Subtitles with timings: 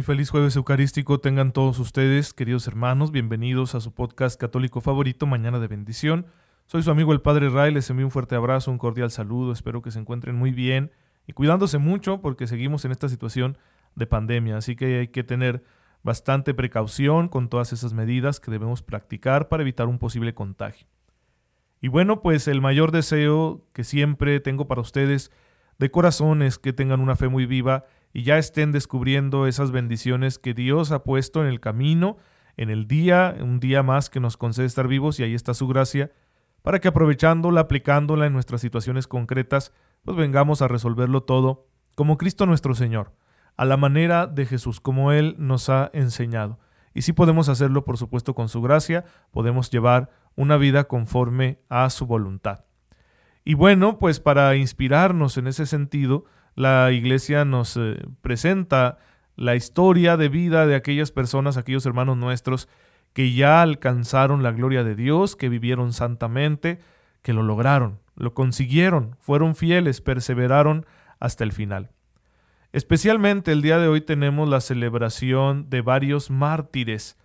[0.00, 5.26] Muy feliz jueves eucarístico tengan todos ustedes, queridos hermanos, bienvenidos a su podcast católico favorito,
[5.26, 6.24] Mañana de Bendición.
[6.64, 9.82] Soy su amigo el Padre Ray, les envío un fuerte abrazo, un cordial saludo, espero
[9.82, 10.90] que se encuentren muy bien
[11.26, 13.58] y cuidándose mucho porque seguimos en esta situación
[13.94, 15.64] de pandemia, así que hay que tener
[16.02, 20.86] bastante precaución con todas esas medidas que debemos practicar para evitar un posible contagio.
[21.82, 25.30] Y bueno, pues el mayor deseo que siempre tengo para ustedes
[25.78, 30.38] de corazón es que tengan una fe muy viva y ya estén descubriendo esas bendiciones
[30.38, 32.16] que Dios ha puesto en el camino,
[32.56, 35.66] en el día, un día más que nos concede estar vivos y ahí está su
[35.68, 36.12] gracia,
[36.62, 39.72] para que aprovechándola, aplicándola en nuestras situaciones concretas,
[40.04, 43.12] pues vengamos a resolverlo todo como Cristo nuestro Señor,
[43.56, 46.58] a la manera de Jesús, como Él nos ha enseñado.
[46.94, 51.88] Y si podemos hacerlo, por supuesto, con su gracia, podemos llevar una vida conforme a
[51.90, 52.64] su voluntad.
[53.44, 56.24] Y bueno, pues para inspirarnos en ese sentido,
[56.54, 58.98] la iglesia nos eh, presenta
[59.36, 62.68] la historia de vida de aquellas personas, aquellos hermanos nuestros
[63.12, 66.78] que ya alcanzaron la gloria de Dios, que vivieron santamente,
[67.22, 70.86] que lo lograron, lo consiguieron, fueron fieles, perseveraron
[71.18, 71.90] hasta el final.
[72.72, 77.18] Especialmente el día de hoy tenemos la celebración de varios mártires.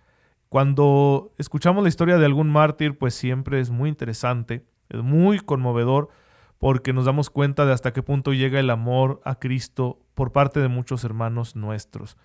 [0.48, 6.08] Cuando escuchamos la historia de algún mártir, pues siempre es muy interesante, es muy conmovedor,
[6.58, 10.60] porque nos damos cuenta de hasta qué punto llega el amor a Cristo por parte
[10.60, 12.16] de muchos hermanos nuestros.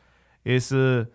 [0.44, 1.08] Es eh,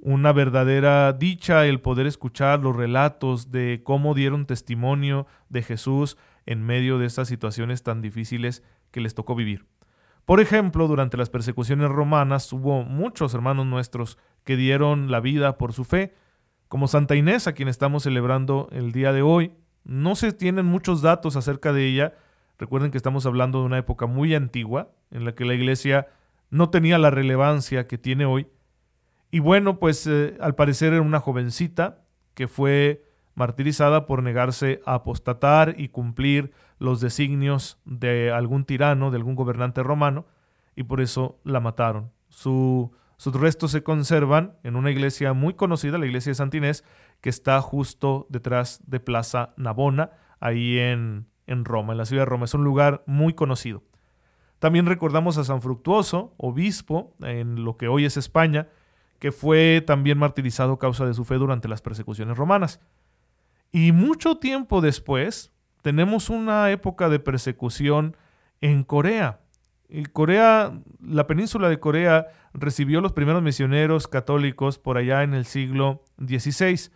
[0.00, 6.64] una verdadera dicha el poder escuchar los relatos de cómo dieron testimonio de Jesús en
[6.64, 9.66] medio de estas situaciones tan difíciles que les tocó vivir.
[10.24, 15.72] Por ejemplo, durante las persecuciones romanas hubo muchos hermanos nuestros que dieron la vida por
[15.72, 16.14] su fe,
[16.68, 19.52] como Santa Inés, a quien estamos celebrando el día de hoy.
[19.84, 22.12] No se tienen muchos datos acerca de ella,
[22.58, 26.08] Recuerden que estamos hablando de una época muy antigua en la que la iglesia
[26.50, 28.48] no tenía la relevancia que tiene hoy.
[29.30, 32.02] Y bueno, pues eh, al parecer era una jovencita
[32.34, 33.04] que fue
[33.34, 39.82] martirizada por negarse a apostatar y cumplir los designios de algún tirano, de algún gobernante
[39.82, 40.26] romano,
[40.74, 42.10] y por eso la mataron.
[42.28, 42.90] sus
[43.34, 46.84] restos se conservan en una iglesia muy conocida, la iglesia de Santinés,
[47.20, 52.26] que está justo detrás de Plaza Navona, ahí en, en Roma, en la ciudad de
[52.26, 52.44] Roma.
[52.44, 53.82] Es un lugar muy conocido.
[54.58, 58.68] También recordamos a San Fructuoso, obispo en lo que hoy es España,
[59.18, 62.80] que fue también martirizado a causa de su fe durante las persecuciones romanas.
[63.72, 68.16] Y mucho tiempo después tenemos una época de persecución
[68.60, 69.40] en Corea.
[69.88, 75.44] Y Corea, la península de Corea recibió los primeros misioneros católicos por allá en el
[75.44, 76.90] siglo XVI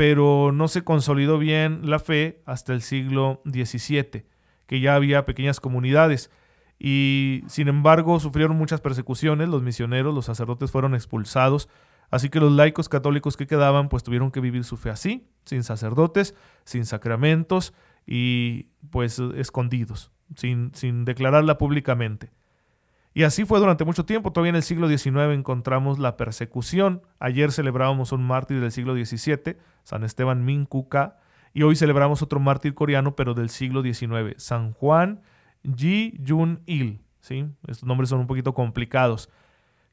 [0.00, 4.24] pero no se consolidó bien la fe hasta el siglo XVII,
[4.66, 6.30] que ya había pequeñas comunidades
[6.78, 11.68] y sin embargo sufrieron muchas persecuciones, los misioneros, los sacerdotes fueron expulsados,
[12.10, 15.64] así que los laicos católicos que quedaban pues tuvieron que vivir su fe así, sin
[15.64, 16.34] sacerdotes,
[16.64, 17.74] sin sacramentos
[18.06, 22.30] y pues escondidos, sin, sin declararla públicamente.
[23.12, 24.32] Y así fue durante mucho tiempo.
[24.32, 27.02] Todavía en el siglo XIX encontramos la persecución.
[27.18, 31.18] Ayer celebrábamos un mártir del siglo XVII, San Esteban Minkuka,
[31.52, 35.22] y hoy celebramos otro mártir coreano, pero del siglo XIX, San Juan
[35.64, 37.00] Ji Jun Il.
[37.20, 37.46] ¿sí?
[37.66, 39.28] Estos nombres son un poquito complicados.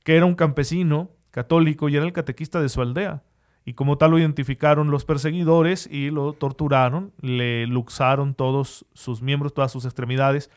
[0.04, 3.24] Que era un campesino católico y era el catequista de su aldea.
[3.66, 9.54] Y como tal lo identificaron los perseguidores y lo torturaron, le luxaron todos sus miembros,
[9.54, 10.50] todas sus extremidades,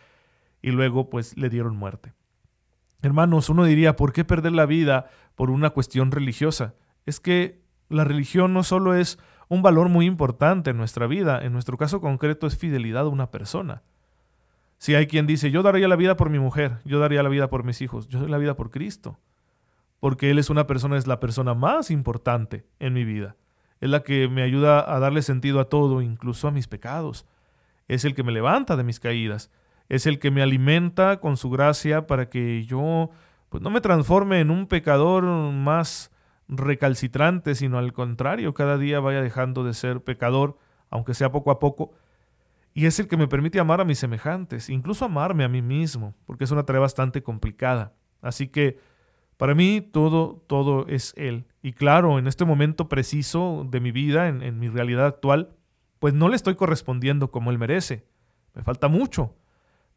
[0.62, 2.12] y luego pues le dieron muerte.
[3.02, 6.74] Hermanos, uno diría, ¿por qué perder la vida por una cuestión religiosa?
[7.06, 9.18] Es que la religión no solo es
[9.48, 13.30] un valor muy importante en nuestra vida, en nuestro caso concreto es fidelidad a una
[13.30, 13.82] persona.
[14.78, 17.50] Si hay quien dice, yo daría la vida por mi mujer, yo daría la vida
[17.50, 19.18] por mis hijos, yo doy la vida por Cristo,
[19.98, 23.36] porque Él es una persona, es la persona más importante en mi vida.
[23.80, 27.26] Es la que me ayuda a darle sentido a todo, incluso a mis pecados.
[27.88, 29.50] Es el que me levanta de mis caídas
[29.90, 33.10] es el que me alimenta con su gracia para que yo
[33.50, 36.12] pues, no me transforme en un pecador más
[36.48, 40.56] recalcitrante, sino al contrario, cada día vaya dejando de ser pecador,
[40.90, 41.92] aunque sea poco a poco.
[42.72, 46.14] y es el que me permite amar a mis semejantes, incluso amarme a mí mismo,
[46.24, 47.92] porque es una tarea bastante complicada.
[48.22, 48.78] Así que
[49.36, 51.46] para mí todo, todo es Él.
[51.62, 55.56] Y claro, en este momento preciso de mi vida, en, en mi realidad actual,
[55.98, 58.06] pues no le estoy correspondiendo como Él merece.
[58.54, 59.34] Me falta mucho,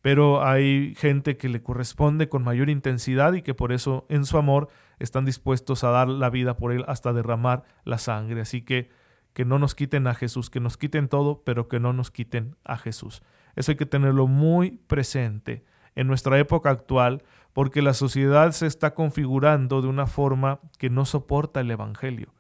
[0.03, 4.37] pero hay gente que le corresponde con mayor intensidad y que por eso en su
[4.37, 4.67] amor
[4.99, 8.41] están dispuestos a dar la vida por Él hasta derramar la sangre.
[8.41, 8.89] Así que
[9.31, 12.57] que no nos quiten a Jesús, que nos quiten todo, pero que no nos quiten
[12.65, 13.23] a Jesús.
[13.55, 15.63] Eso hay que tenerlo muy presente
[15.95, 17.23] en nuestra época actual,
[17.53, 22.33] porque la sociedad se está configurando de una forma que no soporta el Evangelio,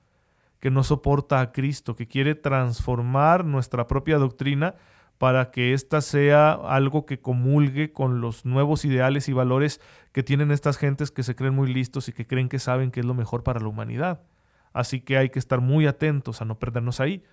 [0.59, 4.75] que no soporta a Cristo, que quiere transformar nuestra propia doctrina
[5.17, 9.79] para que ésta sea algo que comulgue con los nuevos ideales y valores
[10.11, 12.99] que tienen estas gentes que se creen muy listos y que creen que saben que
[12.99, 14.21] es lo mejor para la humanidad.
[14.73, 17.23] Así que hay que estar muy atentos a no perdernos ahí.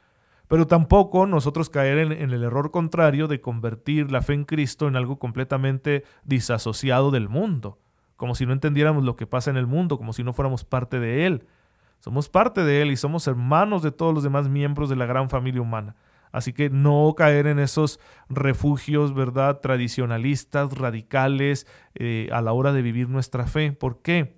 [0.51, 4.97] Pero tampoco nosotros caer en, el error contrario de convertir la fe en Cristo en
[4.97, 7.79] algo completamente disasociado del mundo,
[8.17, 10.99] como si no entendiéramos lo que pasa en el mundo, como si no fuéramos parte
[10.99, 11.47] de Él.
[12.01, 15.31] Somos parte de Él y somos hermanos de todos los demás miembros de la gran
[15.31, 15.95] familia humana.
[16.33, 22.83] Así que no caer en esos refugios, ¿verdad?, tradicionalistas, radicales, eh, a la hora de
[22.83, 23.73] vivir nuestra fe.
[23.73, 24.37] ¿Por qué?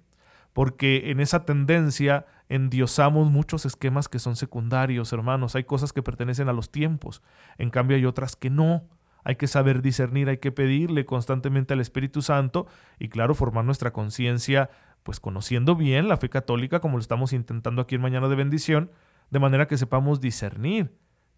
[0.52, 5.54] Porque en esa tendencia endiosamos muchos esquemas que son secundarios, hermanos.
[5.56, 7.22] Hay cosas que pertenecen a los tiempos,
[7.58, 8.84] en cambio hay otras que no.
[9.24, 12.66] Hay que saber discernir, hay que pedirle constantemente al Espíritu Santo
[12.98, 14.68] y claro, formar nuestra conciencia,
[15.04, 18.90] pues conociendo bien la fe católica, como lo estamos intentando aquí en Mañana de Bendición,
[19.30, 20.90] de manera que sepamos discernir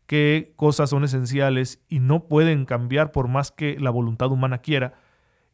[0.06, 4.94] qué cosas son esenciales y no pueden cambiar por más que la voluntad humana quiera,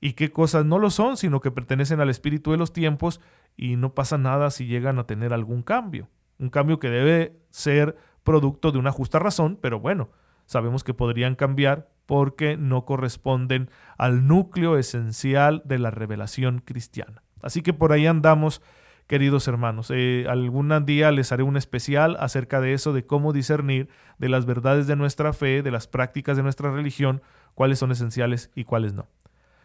[0.01, 3.21] y qué cosas no lo son, sino que pertenecen al espíritu de los tiempos
[3.57, 6.09] y no pasa nada si llegan a tener algún cambio.
[6.39, 10.11] Un cambio que debe ser producto de una justa razón, pero bueno,
[10.47, 17.23] sabemos que podrían cambiar porque no corresponden al núcleo esencial de la revelación cristiana.
[17.43, 18.63] Así que por ahí andamos
[19.11, 19.91] queridos hermanos.
[19.93, 24.47] Eh, algún día les haré un especial acerca de eso, de cómo discernir de las
[24.47, 27.21] verdades de nuestra fe, de las prácticas de nuestra religión,
[27.57, 29.09] cuáles son esenciales y cuáles no.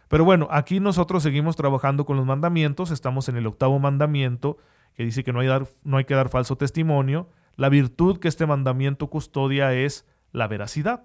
[0.08, 4.58] Pero bueno, aquí nosotros seguimos trabajando con los mandamientos, estamos en el octavo mandamiento,
[4.94, 7.28] que dice que no hay, dar, no hay que dar falso testimonio.
[7.54, 11.04] La virtud que este mandamiento custodia es la veracidad.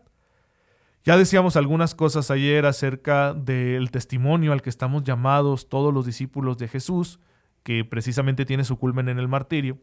[1.03, 6.57] Ya decíamos algunas cosas ayer acerca del testimonio al que estamos llamados todos los discípulos
[6.57, 7.19] de Jesús
[7.63, 9.77] que precisamente tiene su culmen en el martirio.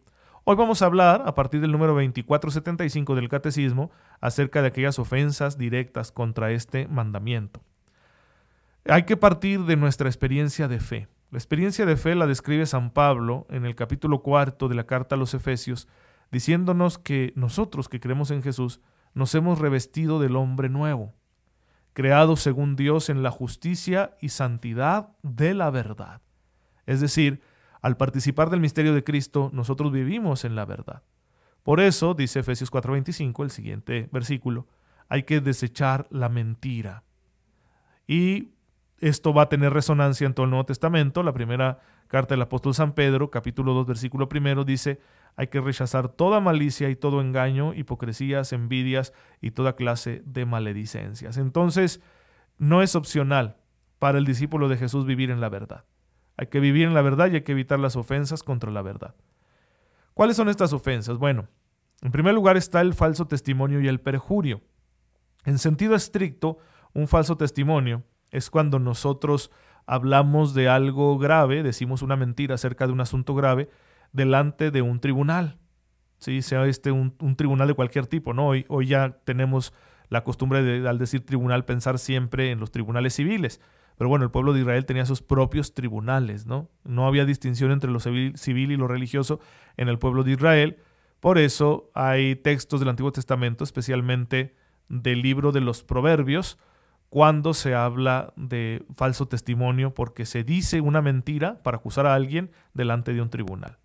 [0.44, 3.90] Hoy vamos a hablar, a partir del número 2475 del Catecismo,
[4.20, 7.62] acerca de aquellas ofensas directas contra este mandamiento.
[8.86, 11.08] Hay que partir de nuestra experiencia de fe.
[11.30, 15.14] La experiencia de fe la describe San Pablo en el capítulo cuarto de la carta
[15.14, 15.86] a los Efesios,
[16.32, 18.80] diciéndonos que nosotros que creemos en Jesús
[19.12, 21.12] nos hemos revestido del hombre nuevo,
[21.92, 26.22] creado según Dios en la justicia y santidad de la verdad.
[26.86, 27.42] Es decir,
[27.80, 31.02] al participar del misterio de Cristo, nosotros vivimos en la verdad.
[31.62, 34.66] Por eso, dice Efesios 4:25, el siguiente versículo,
[35.08, 37.04] hay que desechar la mentira.
[38.06, 38.50] Y
[39.00, 41.22] esto va a tener resonancia en todo el Nuevo Testamento.
[41.22, 45.00] La primera carta del apóstol San Pedro, capítulo 2, versículo primero, dice,
[45.36, 51.36] hay que rechazar toda malicia y todo engaño, hipocresías, envidias y toda clase de maledicencias.
[51.36, 52.00] Entonces,
[52.58, 53.56] no es opcional
[53.98, 55.84] para el discípulo de Jesús vivir en la verdad.
[56.38, 59.14] Hay que vivir en la verdad y hay que evitar las ofensas contra la verdad.
[60.14, 61.18] ¿Cuáles son estas ofensas?
[61.18, 61.48] Bueno,
[62.00, 64.62] en primer lugar está el falso testimonio y el perjurio.
[65.44, 66.58] En sentido estricto,
[66.94, 69.50] un falso testimonio es cuando nosotros
[69.86, 73.68] hablamos de algo grave, decimos una mentira acerca de un asunto grave,
[74.12, 75.58] delante de un tribunal.
[76.18, 76.42] ¿sí?
[76.42, 78.48] Sea este un, tribunal de cualquier tipo, ¿no?
[78.48, 79.72] Hoy, hoy ya tenemos
[80.08, 83.60] la costumbre de, al decir tribunal, pensar siempre en los tribunales civiles.
[83.98, 86.70] Pero bueno, el pueblo de Israel tenía sus propios tribunales, ¿no?
[86.84, 89.40] No había distinción entre lo civil y lo religioso
[89.76, 90.78] en el pueblo de Israel.
[91.18, 94.54] Por eso hay textos del Antiguo Testamento, especialmente
[94.88, 96.58] del libro de los Proverbios,
[97.10, 102.52] cuando se habla de falso testimonio porque se dice una mentira para acusar a alguien
[102.74, 103.78] delante de un tribunal.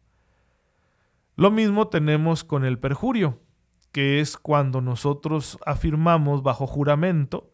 [1.36, 3.40] Lo mismo tenemos con el perjurio,
[3.92, 7.53] que es cuando nosotros afirmamos bajo juramento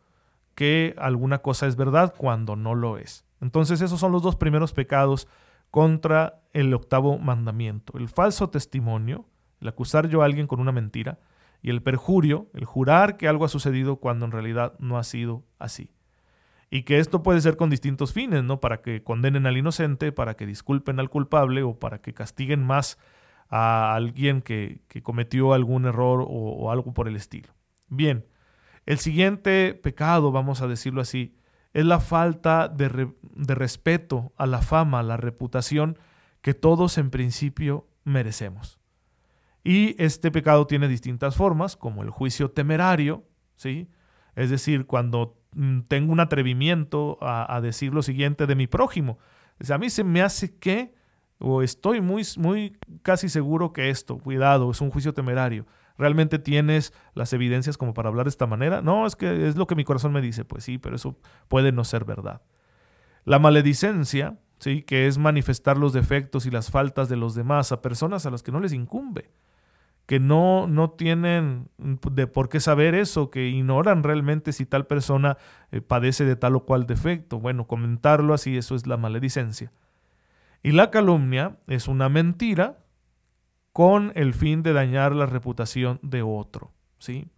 [0.60, 3.24] que alguna cosa es verdad cuando no lo es.
[3.40, 5.26] Entonces esos son los dos primeros pecados
[5.72, 7.98] contra el octavo mandamiento.
[7.98, 9.24] El falso testimonio,
[9.62, 11.18] el acusar yo a alguien con una mentira,
[11.62, 15.46] y el perjurio, el jurar que algo ha sucedido cuando en realidad no ha sido
[15.60, 15.94] así.
[16.70, 18.60] Y que esto puede ser con distintos fines, ¿no?
[18.60, 22.98] Para que condenen al inocente, para que disculpen al culpable o para que castiguen más
[23.48, 27.48] a alguien que, cometió algún error o algo por el estilo.
[27.88, 28.26] Bien,
[28.90, 31.36] El siguiente pecado, vamos a decirlo así,
[31.74, 33.14] es la falta de,
[33.54, 36.00] respeto a la fama, a la reputación
[36.42, 38.80] que todos en principio merecemos.
[39.64, 43.92] Y este pecado tiene distintas formas, como el juicio temerario, ¿sí?
[44.36, 49.20] Es decir, cuando mm, tengo un atrevimiento a, decir lo siguiente de mi prójimo.
[49.70, 50.96] a mí se me hace que,
[51.38, 55.68] o estoy muy, muy casi seguro que esto, cuidado, es un juicio temerario.
[56.00, 58.82] ¿Realmente tienes las evidencias como para hablar de esta manera?
[58.82, 60.46] No, es que es lo que mi corazón me dice.
[60.46, 62.42] Pues sí, pero eso puede no ser verdad.
[63.26, 64.82] La maledicencia, ¿sí?
[64.82, 68.42] que es manifestar los defectos y las faltas de los demás a personas a las
[68.42, 69.30] que no les incumbe
[70.10, 75.38] que no, no tienen de por qué saber eso, que ignoran realmente si tal persona
[75.72, 77.40] eh, padece de tal o cual defecto.
[77.40, 79.72] Bueno, comentarlo así, eso es la maledicencia.
[80.64, 82.80] Y la calumnia es una mentira
[83.80, 87.30] con el fin de dañar la reputación de otro, ¿sí?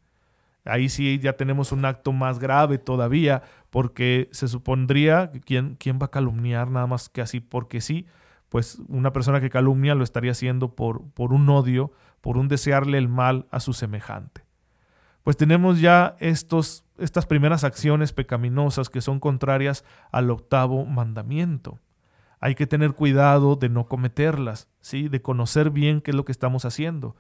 [0.66, 6.08] Ahí sí ya tenemos un acto más grave todavía, porque se supondría quién, quién va
[6.08, 8.08] a calumniar nada más que así porque sí,
[8.50, 12.98] pues una persona que calumnia lo estaría haciendo por, por un odio, por un desearle
[12.98, 14.44] el mal a su semejante.
[15.22, 21.78] Pues tenemos ya estos, estas primeras acciones pecaminosas que son contrarias al octavo mandamiento.
[22.42, 25.08] Hay que tener cuidado de no cometerlas, ¿sí?
[25.08, 27.16] de conocer bien qué es lo que estamos haciendo.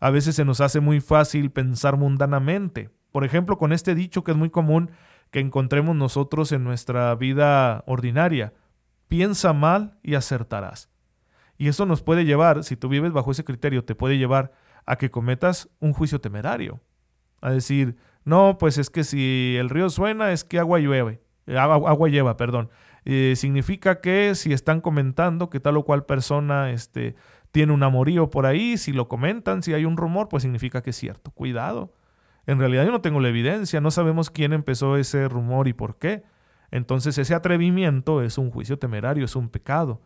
[0.00, 2.90] A veces se nos hace muy fácil pensar mundanamente.
[3.12, 4.90] Por ejemplo, con este dicho que es muy común
[5.30, 8.52] que encontremos nosotros en nuestra vida ordinaria
[9.08, 10.90] piensa mal y acertarás.
[11.56, 14.52] Y eso nos puede llevar, si tú vives bajo ese criterio, te puede llevar
[14.86, 16.80] a que cometas un juicio temerario.
[17.40, 21.58] A decir, no, pues es que si el río suena es que agua llueve, eh,
[21.58, 22.70] agua, lleva, perdón.
[23.10, 27.14] Eh, significa que si están comentando que tal o cual persona este,
[27.52, 30.90] tiene un amorío por ahí, si lo comentan, si hay un rumor, pues significa que
[30.90, 31.30] es cierto.
[31.30, 31.94] Cuidado.
[32.44, 35.96] En realidad yo no tengo la evidencia, no sabemos quién empezó ese rumor y por
[35.96, 36.22] qué.
[36.70, 40.02] Entonces ese atrevimiento es un juicio temerario, es un pecado,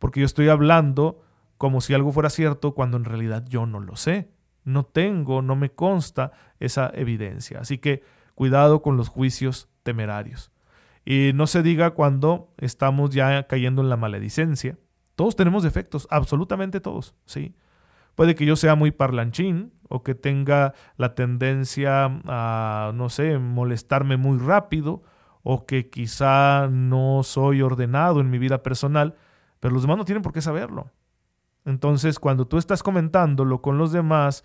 [0.00, 1.22] porque yo estoy hablando
[1.56, 4.28] como si algo fuera cierto cuando en realidad yo no lo sé,
[4.64, 7.60] no tengo, no me consta esa evidencia.
[7.60, 8.02] Así que
[8.34, 10.50] cuidado con los juicios temerarios.
[11.10, 14.78] Y no se diga cuando estamos ya cayendo en la maledicencia.
[15.16, 17.56] Todos tenemos defectos, absolutamente todos, ¿sí?
[18.14, 24.18] Puede que yo sea muy parlanchín o que tenga la tendencia a, no sé, molestarme
[24.18, 25.02] muy rápido
[25.42, 29.16] o que quizá no soy ordenado en mi vida personal,
[29.58, 30.92] pero los demás no tienen por qué saberlo.
[31.64, 34.44] Entonces, cuando tú estás comentándolo con los demás,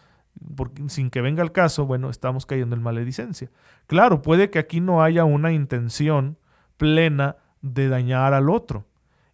[0.88, 3.52] sin que venga el caso, bueno, estamos cayendo en maledicencia.
[3.86, 6.40] Claro, puede que aquí no haya una intención
[6.78, 8.86] plena de dañar al otro,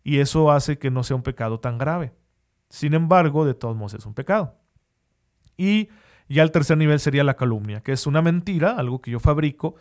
[0.04, 2.14] y eso hace que no sea un pecado tan grave.
[2.70, 4.56] Sin embargo, de todos modos es un pecado.
[5.58, 5.90] Y
[6.30, 9.76] ya el tercer nivel sería la calumnia, que es una mentira, algo que yo fabrico,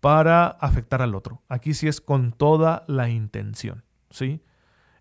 [0.00, 1.42] para afectar al otro.
[1.48, 4.42] Aquí sí es con toda la intención, ¿sí?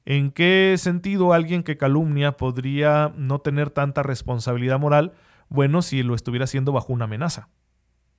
[0.06, 5.14] ¿En qué sentido alguien que calumnia podría no tener tanta responsabilidad moral?
[5.50, 7.50] Bueno, si lo estuviera haciendo bajo una amenaza.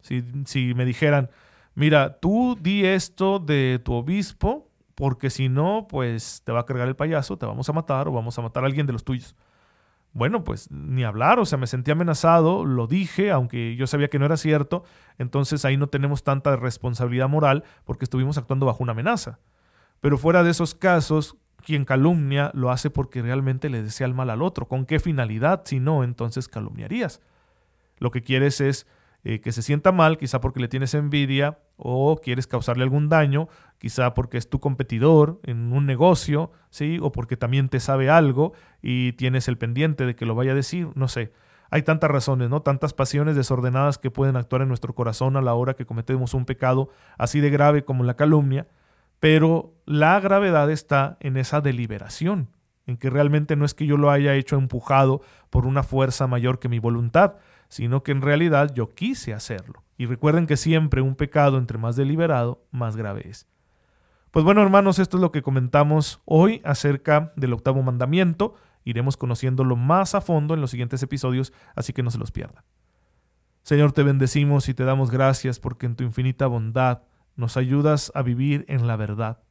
[0.00, 1.30] Si, si me dijeran,
[1.76, 6.88] mira, tú di esto de tu obispo, porque si no, pues te va a cargar
[6.88, 9.36] el payaso, te vamos a matar o vamos a matar a alguien de los tuyos.
[10.12, 14.18] Bueno, pues ni hablar, o sea, me sentí amenazado, lo dije, aunque yo sabía que
[14.18, 14.82] no era cierto,
[15.18, 19.38] entonces ahí no tenemos tanta responsabilidad moral porque estuvimos actuando bajo una amenaza.
[20.00, 24.30] Pero fuera de esos casos, quien calumnia lo hace porque realmente le desea el mal
[24.30, 24.66] al otro.
[24.66, 25.62] ¿Con qué finalidad?
[25.66, 27.20] Si no, entonces calumniarías.
[27.98, 28.86] Lo que quieres es
[29.28, 33.48] eh, que se sienta mal, quizá porque le tienes envidia o quieres causarle algún daño,
[33.76, 37.00] quizá porque es tu competidor en un negocio, ¿sí?
[37.02, 38.52] O porque también te sabe algo
[38.82, 41.32] y tienes el pendiente de que lo vaya a decir, no sé.
[41.72, 42.62] Hay tantas razones, ¿no?
[42.62, 46.44] Tantas pasiones desordenadas que pueden actuar en nuestro corazón a la hora que cometemos un
[46.44, 48.68] pecado así de grave como la calumnia,
[49.18, 52.50] pero la gravedad está en esa deliberación,
[52.86, 56.60] en que realmente no es que yo lo haya hecho empujado por una fuerza mayor
[56.60, 57.34] que mi voluntad,
[57.68, 59.82] sino que en realidad yo quise hacerlo.
[59.98, 63.46] Y recuerden que siempre un pecado entre más deliberado, más grave es.
[64.30, 68.54] Pues bueno, hermanos, esto es lo que comentamos hoy acerca del octavo mandamiento.
[68.84, 72.62] Iremos conociéndolo más a fondo en los siguientes episodios, así que no se los pierdan.
[73.62, 77.02] Señor, te bendecimos y te damos gracias porque en tu infinita bondad
[77.34, 79.42] nos ayudas a vivir en la verdad.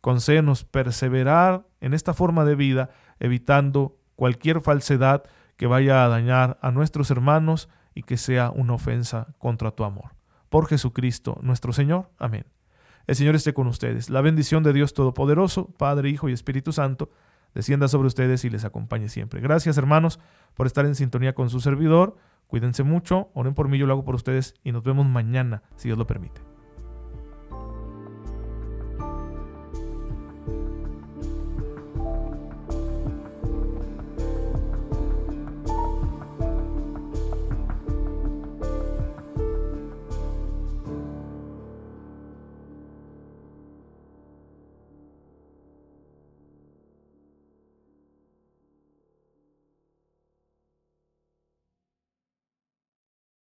[0.00, 5.24] Concédenos perseverar en esta forma de vida, evitando cualquier falsedad
[5.60, 10.12] que vaya a dañar a nuestros hermanos y que sea una ofensa contra tu amor.
[10.48, 12.08] Por Jesucristo nuestro Señor.
[12.18, 12.46] Amén.
[13.06, 14.08] El Señor esté con ustedes.
[14.08, 17.10] La bendición de Dios Todopoderoso, Padre, Hijo y Espíritu Santo,
[17.52, 19.42] descienda sobre ustedes y les acompañe siempre.
[19.42, 20.18] Gracias hermanos
[20.54, 22.16] por estar en sintonía con su servidor.
[22.46, 25.88] Cuídense mucho, oren por mí, yo lo hago por ustedes y nos vemos mañana, si
[25.88, 26.49] Dios lo permite.